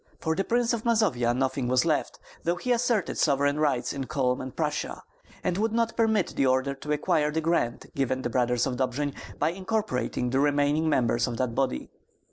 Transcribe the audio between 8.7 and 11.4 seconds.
Dobjin by incorporating the remaining members of